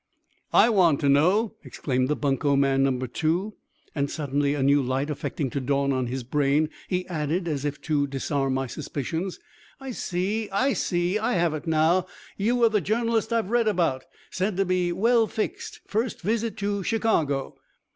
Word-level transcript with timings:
"I 0.51 0.67
want 0.71 0.99
to 1.01 1.09
know!" 1.09 1.57
exclaimed 1.63 2.07
bunco 2.19 2.55
man 2.55 2.81
number 2.81 3.05
two; 3.05 3.53
and 3.93 4.09
suddenly, 4.09 4.55
a 4.55 4.63
new 4.63 4.81
light 4.81 5.11
affecting 5.11 5.51
to 5.51 5.61
dawn 5.61 5.93
on 5.93 6.07
his 6.07 6.23
brain, 6.23 6.71
he 6.87 7.05
added, 7.07 7.47
as 7.47 7.65
if 7.65 7.79
to 7.81 8.07
disarm 8.07 8.55
my 8.55 8.65
suspicions, 8.65 9.39
"I 9.79 9.91
see. 9.91 10.49
I 10.49 10.73
see. 10.73 11.19
I 11.19 11.33
have 11.33 11.53
it 11.53 11.67
now. 11.67 12.07
You 12.35 12.63
are 12.63 12.69
the 12.69 12.81
journalist 12.81 13.31
I've 13.31 13.51
read 13.51 13.67
about, 13.67 14.05
said 14.31 14.57
to 14.57 14.65
be 14.65 14.91
well 14.91 15.27
fixed 15.27 15.81
first 15.85 16.21
visit 16.21 16.57
to 16.57 16.81
Chicago?" 16.81 17.57